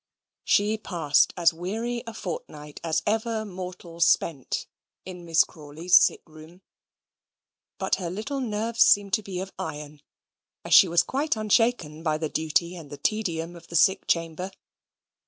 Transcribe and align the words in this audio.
She 0.43 0.79
passed 0.79 1.31
as 1.37 1.53
weary 1.53 2.01
a 2.07 2.13
fortnight 2.15 2.81
as 2.83 3.03
ever 3.05 3.45
mortal 3.45 3.99
spent 3.99 4.65
in 5.05 5.25
Miss 5.25 5.43
Crawley's 5.43 6.01
sick 6.03 6.23
room; 6.25 6.63
but 7.77 7.97
her 7.97 8.09
little 8.09 8.39
nerves 8.39 8.83
seemed 8.83 9.13
to 9.13 9.21
be 9.21 9.39
of 9.39 9.53
iron, 9.59 10.01
as 10.65 10.73
she 10.73 10.87
was 10.87 11.03
quite 11.03 11.35
unshaken 11.35 12.01
by 12.01 12.17
the 12.17 12.29
duty 12.29 12.75
and 12.75 12.89
the 12.89 12.97
tedium 12.97 13.55
of 13.55 13.67
the 13.67 13.75
sick 13.75 14.07
chamber. 14.07 14.49